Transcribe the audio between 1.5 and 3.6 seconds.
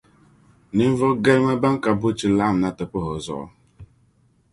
bɛn ka buchi laɣim na ti pahi o zuɣu.